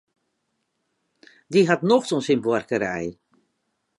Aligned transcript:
Dy 1.51 1.61
hat 1.69 1.87
nocht 1.91 2.09
oan 2.15 2.25
syn 2.27 2.43
buorkerij. 2.45 3.07